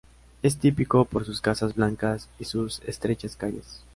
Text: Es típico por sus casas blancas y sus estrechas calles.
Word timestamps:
Es 0.41 0.57
típico 0.57 1.05
por 1.05 1.25
sus 1.25 1.41
casas 1.41 1.75
blancas 1.75 2.27
y 2.39 2.45
sus 2.45 2.79
estrechas 2.87 3.35
calles. 3.35 3.83